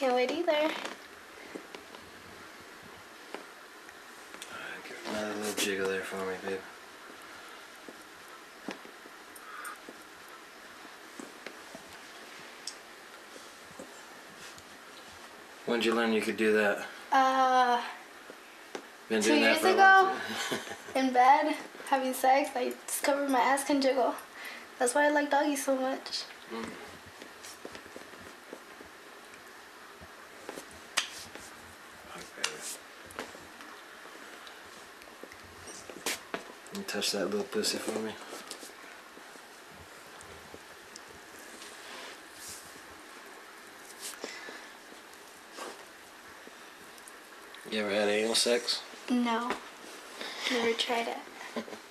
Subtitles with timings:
[0.00, 0.52] Can't wait either.
[4.88, 6.58] Give another little jiggle there for me, babe.
[15.66, 16.86] When did you learn you could do that?
[17.12, 17.82] Uh,
[19.10, 20.16] Been Two years ago?
[20.94, 21.54] in bed,
[21.90, 24.14] having sex, I discovered my ass can jiggle.
[24.78, 26.22] That's why I like doggy so much.
[32.16, 32.58] Okay, baby.
[36.76, 38.10] You touch that little pussy for me.
[47.70, 48.82] You ever had anal sex?
[49.08, 49.52] No,
[50.50, 51.64] never tried it.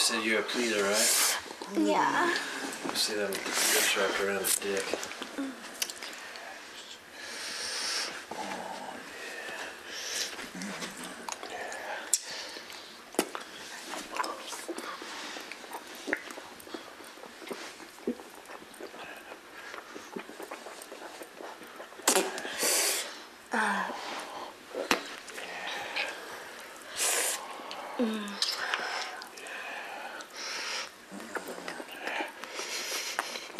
[0.00, 1.38] said you're a pleaser, right?
[1.76, 2.34] Yeah.
[2.88, 4.84] You see them lips wrapped around his dick.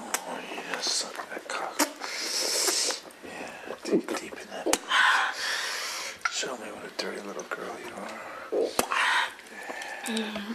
[0.02, 1.76] Oh, yeah, suck that cock.
[3.24, 3.50] Yeah,
[3.84, 4.66] deep, deep in that.
[6.30, 8.20] Show me what a dirty little girl you are.
[10.08, 10.54] Yeah.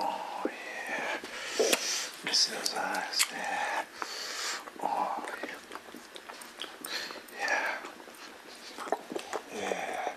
[0.00, 1.18] Oh, yeah.
[1.58, 3.24] Let me see those eyes.
[3.32, 3.84] Yeah.
[4.82, 5.58] Oh, yeah.
[7.38, 7.78] Yeah.
[9.54, 10.14] Yeah.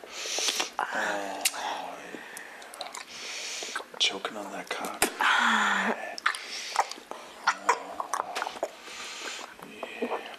[0.80, 2.20] Oh, oh, yeah.
[4.00, 5.00] Choking on that cock.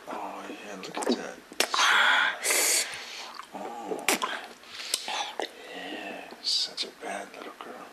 [0.06, 1.36] Oh yeah, look at that.
[3.54, 4.04] Oh,
[5.74, 7.86] yeah, such a bad little girl.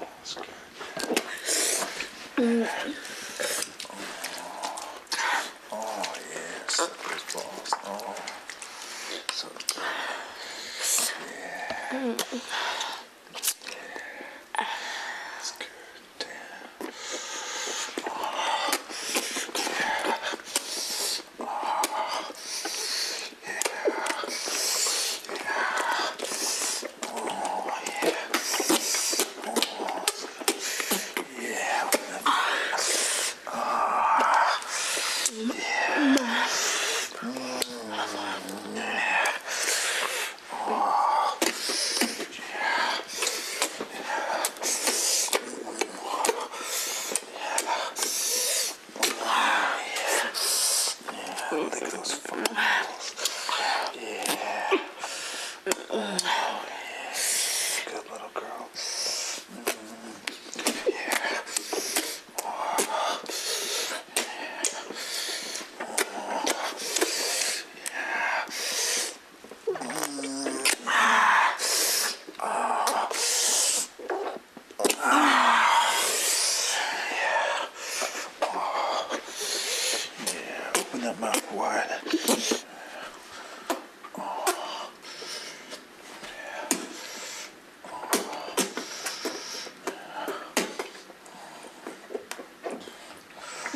[0.00, 0.46] That's good.
[2.40, 3.27] Oh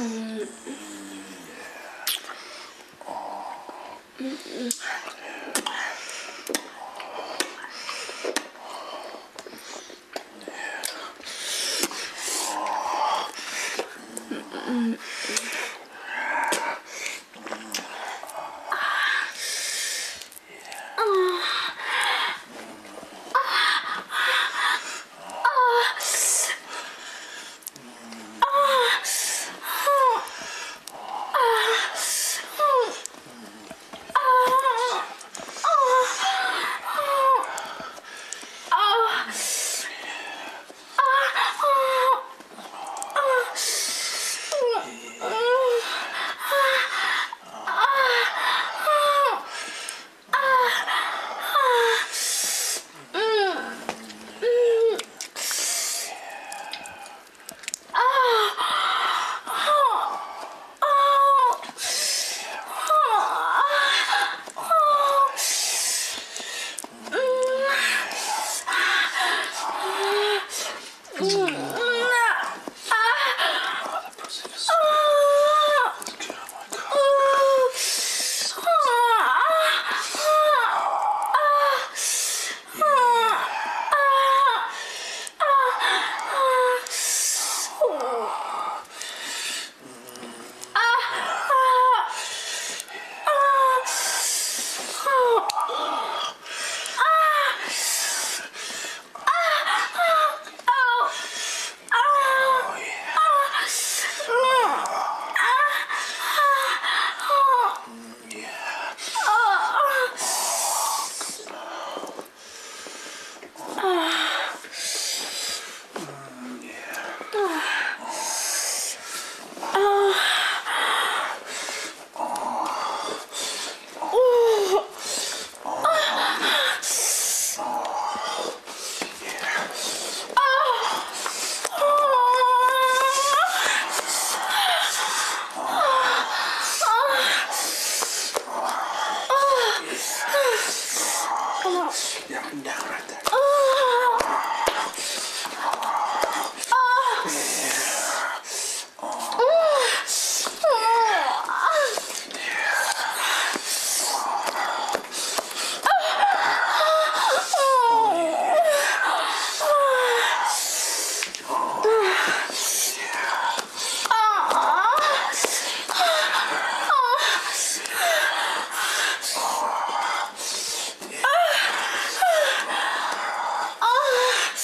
[0.03, 0.49] 음.
[0.67, 1.25] 음.
[3.07, 3.45] 어.
[4.21, 4.27] 음.
[4.27, 4.39] 음.
[4.47, 5.22] 음.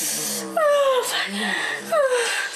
[0.01, 0.61] あ
[1.91, 2.48] あ。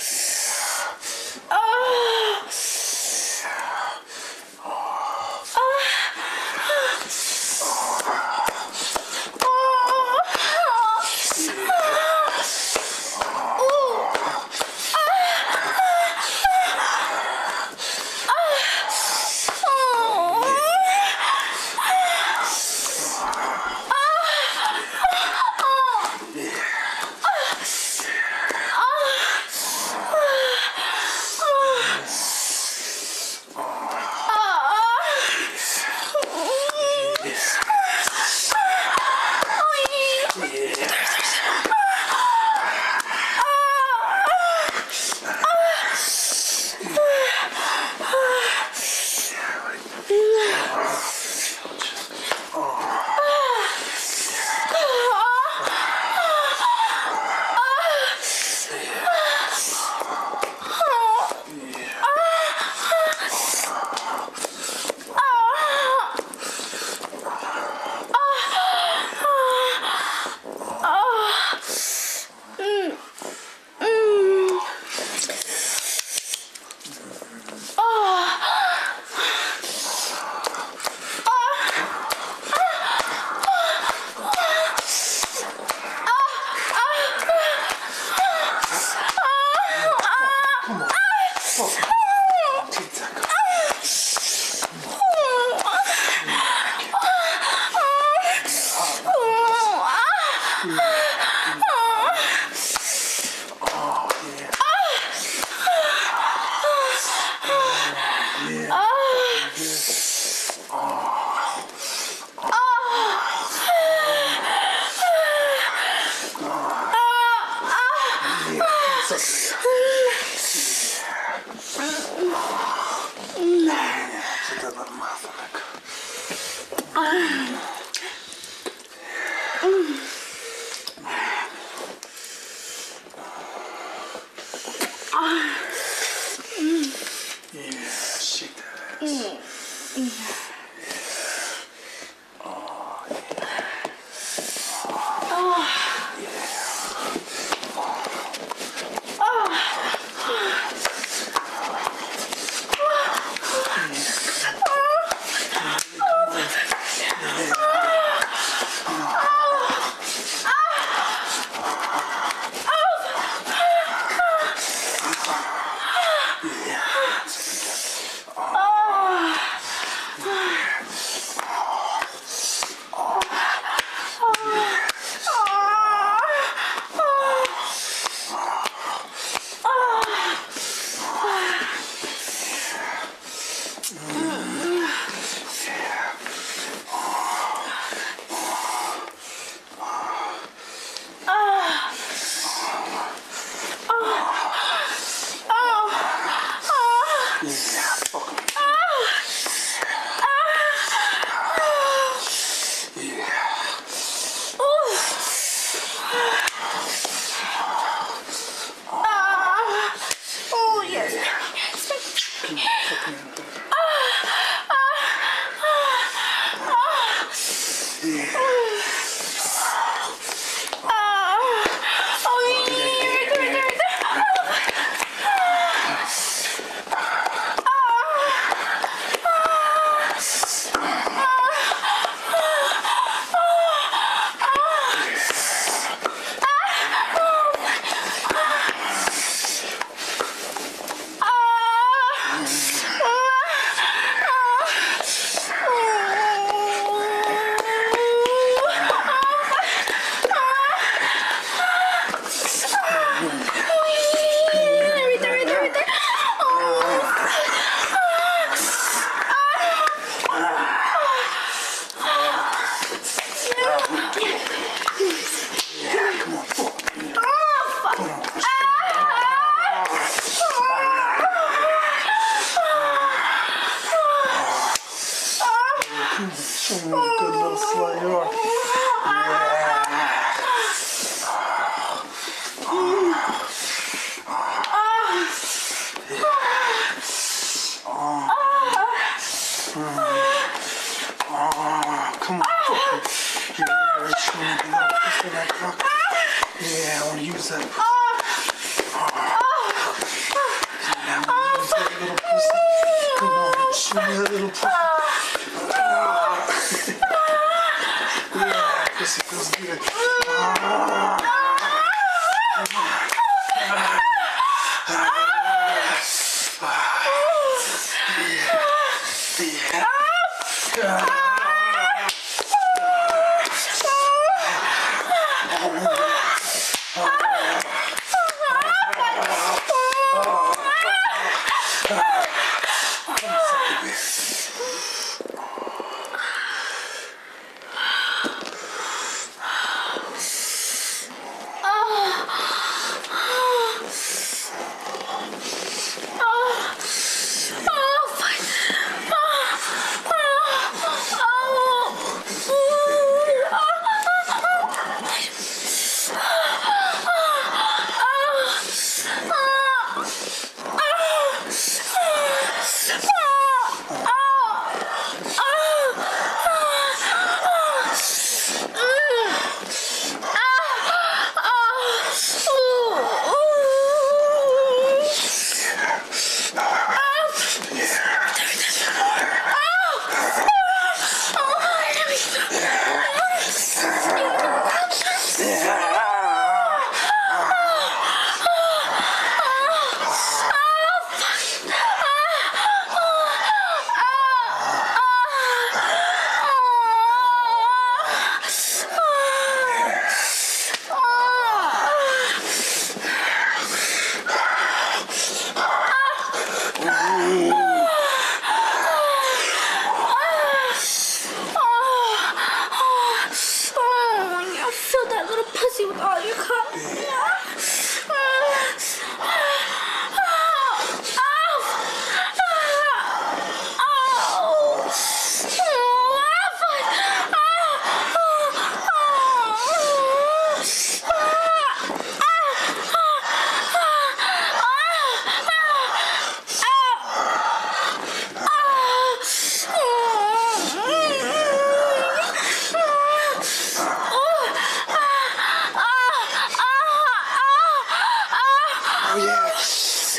[119.13, 119.72] Texas.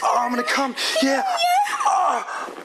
[0.05, 0.75] Oh, I'm gonna come.
[1.01, 1.23] Yeah.
[1.25, 1.33] Ah.
[1.85, 2.62] Ah.